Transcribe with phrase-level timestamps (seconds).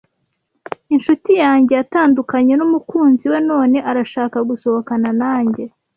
[0.95, 5.63] Inshuti yanjye yatandukanye numukunzi we none arashaka gusohokana nanjye.